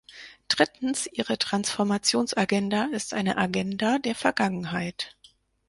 Drittens, 0.47 1.05
Ihre 1.13 1.37
Transformationsagenda 1.37 2.85
ist 2.85 3.13
eine 3.13 3.37
Agenda 3.37 3.99
der 3.99 4.15
Vergangenheit. 4.15 5.15